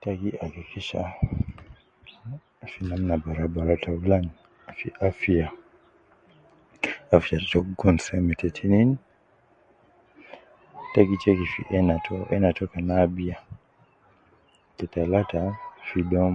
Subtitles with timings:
[0.00, 1.00] Te gi hakikisha
[2.70, 4.24] fi namna barabara, taulan
[4.76, 5.46] fi afia,
[7.16, 8.90] afia to gi kun seme te tinin,
[10.92, 13.36] tegi checki fi ena to, ena to kan abiya,
[14.76, 15.42] te talata
[15.88, 16.34] fi dom.